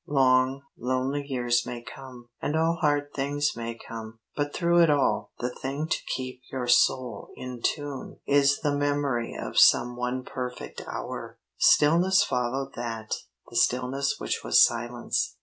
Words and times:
Long, 0.07 0.63
lonely 0.79 1.23
years 1.27 1.63
may 1.63 1.83
come, 1.83 2.29
and 2.41 2.55
all 2.55 2.77
hard 2.81 3.13
things 3.13 3.55
may 3.55 3.75
come, 3.75 4.17
but 4.35 4.51
through 4.51 4.81
it 4.81 4.89
all 4.89 5.31
the 5.37 5.51
thing 5.53 5.85
to 5.87 5.97
keep 6.15 6.41
your 6.51 6.65
soul 6.65 7.29
in 7.35 7.61
tune 7.61 8.17
is 8.25 8.61
the 8.61 8.75
memory 8.75 9.37
of 9.39 9.59
some 9.59 9.95
one 9.95 10.23
perfect 10.23 10.81
hour." 10.87 11.37
Stillness 11.59 12.23
followed 12.23 12.73
that, 12.73 13.13
the 13.51 13.55
stillness 13.55 14.15
which 14.17 14.43
was 14.43 14.59
silence. 14.59 15.37